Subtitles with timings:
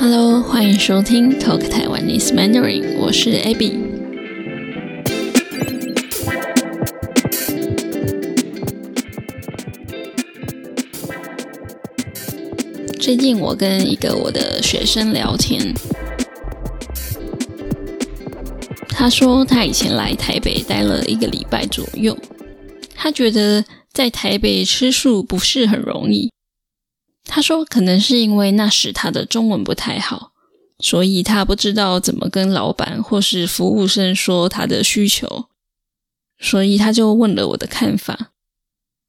[0.00, 3.74] Hello，欢迎收听 Talk Taiwanese Mandarin，我是 Abby。
[12.98, 15.74] 最近我跟一个我的学生聊天，
[18.88, 22.16] 他说他以前来台北待了一个礼拜左右，
[22.94, 23.62] 他觉得
[23.92, 26.30] 在台北吃素不是很容易。
[27.24, 30.32] 他说：“可能是因为那时他的中文不太好，
[30.78, 35.46] 所以他不知道怎么跟老板或是服务生说他的需求，
[36.38, 38.32] 所以他就问了我的看法。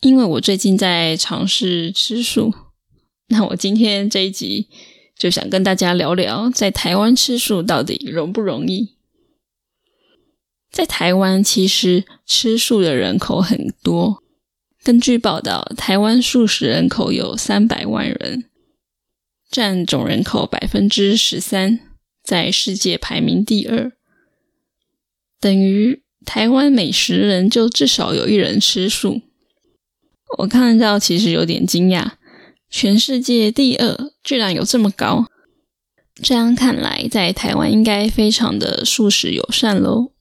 [0.00, 2.54] 因为我最近在尝试吃素，
[3.28, 4.68] 那我今天这一集
[5.16, 8.96] 就想跟大家聊聊，在台湾吃素到底容不容易？
[10.70, 14.22] 在台湾其实吃素的人口很多。”
[14.88, 18.46] 根据报道，台湾素食人口有三百万人，
[19.50, 21.80] 占总人口百分之十三，
[22.24, 23.92] 在世界排名第二。
[25.38, 29.20] 等于台湾每十人就至少有一人吃素。
[30.38, 32.12] 我看到其实有点惊讶，
[32.70, 35.26] 全世界第二居然有这么高。
[36.22, 40.12] 这样看来，在台湾应该非常的素食友善喽。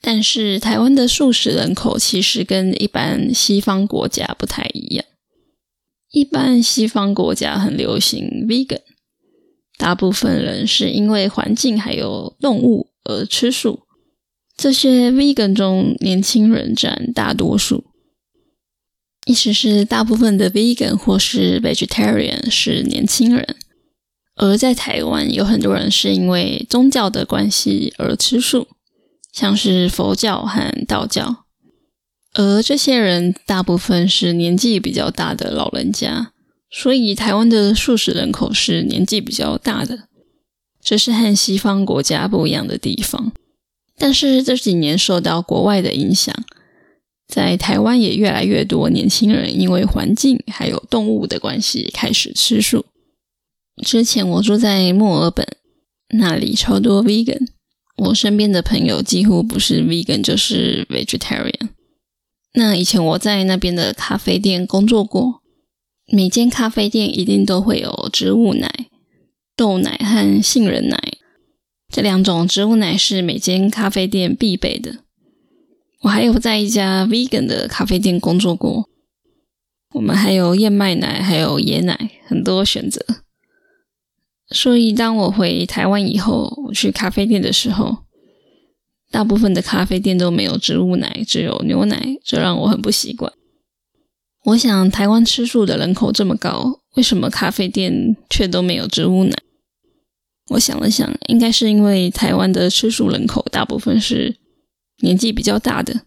[0.00, 5.04] 但是台湾的素食人口其实跟一般西方国家不太一样。
[6.10, 8.80] 一般西方国家很流行 vegan，
[9.76, 13.80] 大部分人是因为环境还有动物而吃素。
[14.56, 17.84] 这些 vegan 中，年轻人占大多数，
[19.26, 23.56] 意思是大部分的 vegan 或是 vegetarian 是年轻人。
[24.36, 28.68] 而在台湾，有很多人是因为宗教的关系而吃素。
[29.38, 31.44] 像是佛教和道教，
[32.32, 36.32] 而这些人大部分是年纪比较大的老人家，
[36.68, 40.08] 所以台湾的素食人口是年纪比较大的，
[40.82, 43.30] 这是和西方国家不一样的地方。
[43.96, 46.34] 但是这几年受到国外的影响，
[47.28, 52.86] 在台湾也越来越多年轻人因为环境还有动物的关系开始吃素。
[53.86, 55.46] 之前我住在墨尔本，
[56.18, 57.46] 那里超多 vegan。
[57.98, 61.68] 我身边的朋友几乎不是 vegan 就是 vegetarian。
[62.54, 65.42] 那以前我在那边的咖啡店工作过，
[66.12, 68.86] 每间咖啡店一定都会有植物奶、
[69.56, 70.98] 豆奶和杏仁奶
[71.92, 74.98] 这两种植物奶是每间咖啡店必备的。
[76.02, 78.88] 我还有在一家 vegan 的咖啡店工作过，
[79.94, 83.04] 我们还有燕麦奶，还有椰奶，很多选择。
[84.50, 87.98] 所以，当我回台湾以后，我去咖啡店的时候，
[89.10, 93.32] 大部分的咖啡店都没有植物奶，只有牛奶，这让我很不习惯。
[94.44, 99.36] 我想，台湾吃素的人口这么高，为什么咖啡店却都没有植物奶？
[100.52, 104.36] 我想了想，应该是因为台湾的吃素人口大部分是
[105.02, 106.02] 年纪比较大的，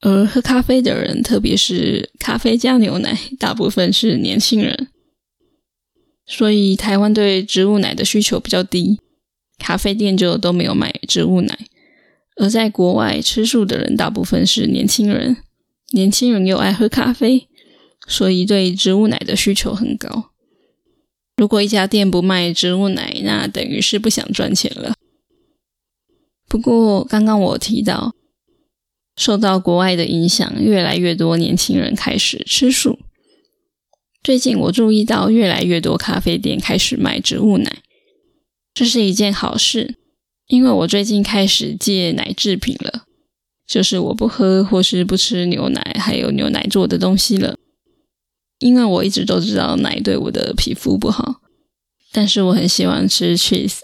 [0.00, 4.87] 而喝咖啡的人，特别是咖啡加牛奶，大部分是年轻人。
[6.28, 9.00] 所以台湾对植物奶的需求比较低，
[9.56, 11.58] 咖啡店就都没有卖植物奶。
[12.36, 15.38] 而在国外吃素的人大部分是年轻人，
[15.92, 17.48] 年轻人又爱喝咖啡，
[18.06, 20.30] 所以对植物奶的需求很高。
[21.36, 24.94] 如果一家店不卖植物奶，那等于是不想赚钱了。
[26.46, 28.14] 不过刚刚我提到，
[29.16, 32.98] 受到国外的影响，越来越多年轻人开始吃素。
[34.28, 37.78] 最近我注意到越来越多咖啡店开始卖植物奶，
[38.74, 39.94] 这是一件好事，
[40.48, 43.04] 因为我最近开始戒奶制品了，
[43.66, 47.56] 就是我不喝或是不吃牛奶，还有牛奶做的东西了。
[48.58, 51.40] 因为我一直都知道奶对我的皮肤不好，
[52.12, 53.78] 但是我很喜欢吃 cheese，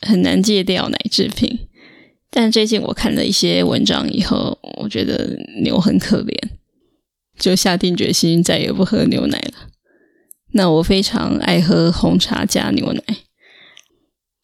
[0.00, 1.68] 很难戒掉奶制品。
[2.30, 6.34] 但最近我看了一些文章以后，我觉得牛很可怜，
[7.38, 9.59] 就下定决心再也不喝牛奶了。
[10.52, 13.02] 那我非常爱喝红茶加牛奶。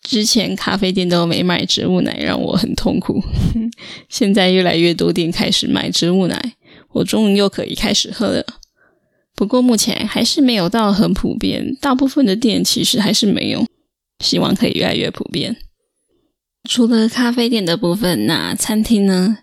[0.02, 3.22] 之前咖啡店都没卖植物奶，让我很痛苦。
[4.08, 6.54] 现在越来越多店开始卖植物奶，
[6.92, 8.44] 我终于又可以开始喝了。
[9.34, 13.66] 不过目前还是没有到很普遍，大部分的店其实还是没有。
[14.24, 15.56] 希望可以越来越普遍。
[16.68, 19.38] 除了咖啡店的部分，那餐厅呢？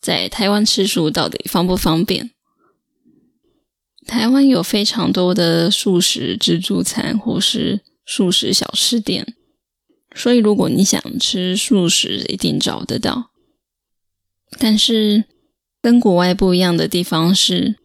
[0.00, 2.30] 在台湾吃素到底方不方便？
[4.08, 9.34] 台湾有非常多的素食自助餐或是素食小吃店，
[10.14, 13.30] 所以如果你想吃素食，一定找得到。
[14.58, 15.24] 但是
[15.82, 17.76] 跟国外不一样的地方是，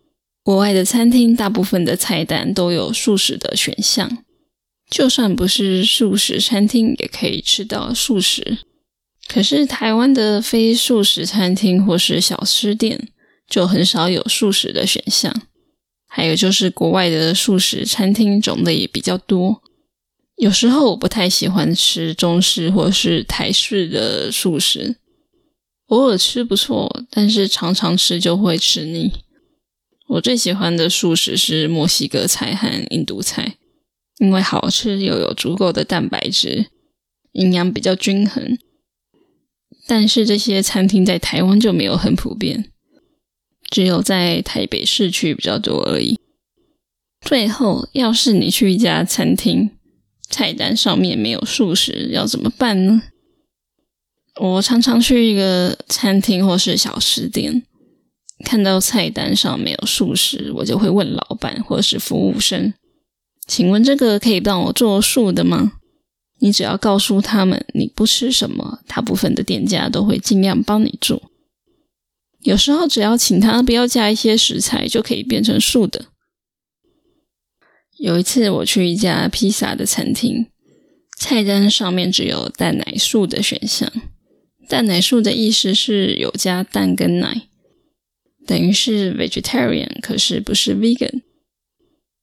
[0.42, 4.24] 国外的餐厅大部分的菜单都有素食的选项，
[4.90, 8.60] 就算不是素食餐厅，也可以吃到素食。
[9.28, 13.10] 可是台湾的非素食餐厅或是小吃店，
[13.50, 15.34] 就很少有素食的选项。
[16.16, 19.64] 还有就是国外的素食餐厅种类也比较多。
[20.36, 24.98] 有时候我不太喜欢吃中式或是台式的素食，
[25.88, 29.12] 偶尔吃不错，但是常常吃就会吃腻。
[30.10, 33.56] 我最喜欢的素食是墨西哥菜和印度菜，
[34.20, 36.68] 因为好吃又有足够的蛋白质，
[37.32, 38.60] 营养比较均衡。
[39.88, 42.72] 但是这些餐厅在台湾就没有很普遍。
[43.74, 46.20] 只有在台北市区比较多而已。
[47.22, 49.72] 最后，要是你去一家餐厅，
[50.30, 53.02] 菜单上面没有素食，要怎么办呢？
[54.40, 57.64] 我常常去一个餐厅或是小吃店，
[58.46, 62.72] 看到菜单上没有素食，我就会问老板或是服务生
[63.48, 65.72] ：“请问这个可以帮我做素的吗？”
[66.38, 71.32] 你只要告诉他们你不吃什么，大部分的店家都会尽量帮你做。
[72.44, 76.06] 有时候只要请他不要加一些食材，就可以变成素的。
[77.98, 80.48] 有一次我去一家披萨的餐厅，
[81.18, 83.92] 菜单上面只有蛋奶素的选项。
[84.68, 87.48] 蛋奶素的意思是有加蛋跟奶，
[88.46, 91.22] 等于是 vegetarian，可是不是 vegan。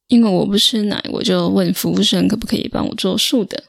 [0.08, 3.64] 因为我不吃奶，我就问服务生可不可以帮我做素的，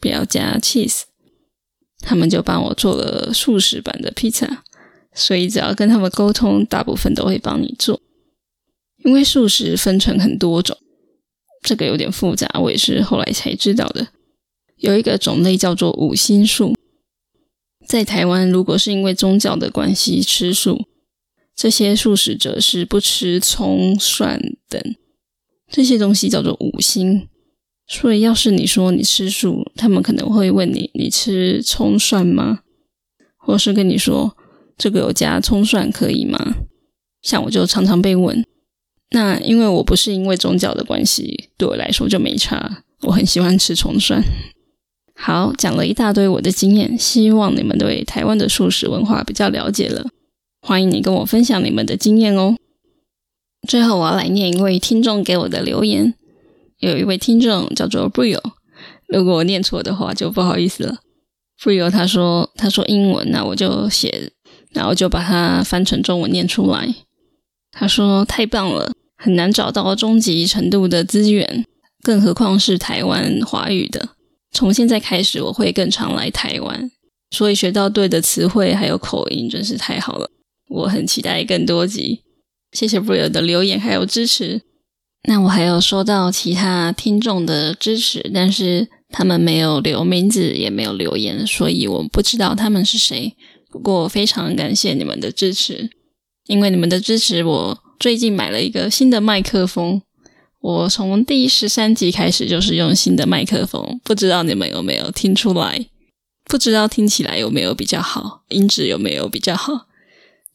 [0.00, 1.02] 不要加 cheese。
[2.00, 4.64] 他们就帮我做了素食版的披萨。
[5.18, 8.00] 所以只要跟他们沟通，大部分都会帮你做。
[9.04, 10.76] 因为素食分成很多种，
[11.62, 14.08] 这个有点复杂，我也是后来才知道的。
[14.76, 16.74] 有一个种类叫做五星素，
[17.86, 20.86] 在台湾如果是因为宗教的关系吃素，
[21.56, 24.80] 这些素食者是不吃葱、蒜等
[25.68, 27.28] 这些东西，叫做五星。
[27.88, 32.60] 所以要是你说你吃素，他们可能会问你：你吃葱蒜吗？
[33.36, 34.36] 或是跟你说。
[34.78, 36.54] 这个有加葱蒜可以吗？
[37.20, 38.46] 像我就常常被问，
[39.10, 42.84] 那因为我不是因为宗教的关系，对我来说就没差。
[43.02, 44.22] 我很喜欢吃葱蒜。
[45.20, 50.06] 好，讲了一大堆我的经验，希望你们对台湾的素食文化比较了解了。
[50.62, 52.56] 欢迎你跟我分享你们的经验哦。
[53.66, 56.14] 最后我要来念一位听众给我的留言，
[56.78, 58.40] 有一位听众叫做 Brio，
[59.08, 60.98] 如果我念错的话就不好意思了。
[61.60, 64.30] Brio 他说他说英文，那我就写。
[64.78, 66.94] 然后就把它翻成中文念出来。
[67.72, 71.64] 他说：“太棒了，很难找到中级程度的资源，
[72.04, 74.10] 更何况是台湾华语的。
[74.52, 76.90] 从现在开始，我会更常来台湾，
[77.32, 80.30] 所以学到对的词汇还有口音，真是太好了。
[80.68, 82.22] 我很期待更多集。
[82.70, 84.62] 谢谢布尔的留言还有支持。
[85.28, 93.36] 那我还有收到其他听众的支持，但是他们没有留名字，也没有留言，所以我不知道他们是谁。”
[93.70, 95.90] 不过非常感谢你们的支持，
[96.46, 100.02] 因为你们的支持，我最近买了一个新的麦克风。
[100.60, 105.86] 我从第十三集开始就是用新的麦克风，不知道你们有没有听出来？
[106.44, 109.86] 不知道听起来有没有比较好，音质有没有比较好？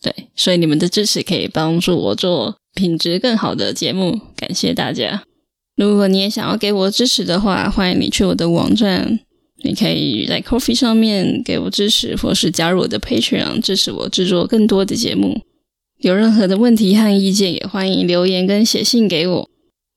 [0.01, 5.23] 对，所以你们的支持可以帮助我做品质更好的节目，感谢大家。
[5.77, 9.21] 如果你也想要给我支持的话，欢迎你去我的网站。
[9.63, 15.41] 你可以在 Coffee 上面给我支持，或是加入我的 Patreon 支持我制作更多的节目。
[15.99, 19.49] 有任何的问题和意见，也欢迎留言跟写信给我。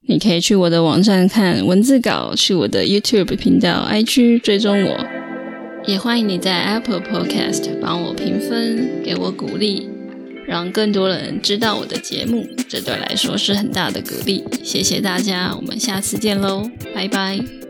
[0.08, 5.04] 你可以去我的网站看文字稿，去我的 YouTube 频道 IG 追踪我。
[5.85, 9.88] 也欢迎你在 Apple Podcast 帮我评分，给我鼓励，
[10.46, 14.44] 让更多人知道我的节目，这对来说是很大的鼓励。
[14.62, 17.65] 谢谢大家，我们下次见喽，拜拜。